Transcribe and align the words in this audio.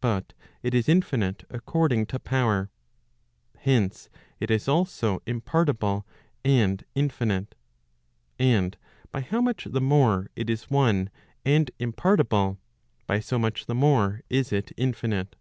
But 0.00 0.32
it 0.62 0.74
is 0.74 0.88
infinite 0.88 1.42
according 1.50 2.06
to 2.06 2.20
power. 2.20 2.70
Hence, 3.58 4.08
it 4.38 4.48
is 4.48 4.68
also 4.68 5.18
im¬ 5.26 5.42
partible 5.42 6.04
and 6.44 6.84
infinite. 6.94 7.56
And 8.38 8.76
by 9.10 9.22
how 9.22 9.40
much 9.40 9.64
the 9.64 9.80
more 9.80 10.30
it 10.36 10.48
is 10.48 10.70
one 10.70 11.10
and 11.44 11.72
impart¬ 11.80 12.18
ible, 12.18 12.58
by 13.08 13.18
so 13.18 13.40
much 13.40 13.66
the 13.66 13.74
more 13.74 14.20
is 14.30 14.52
it 14.52 14.70
infinite. 14.76 15.34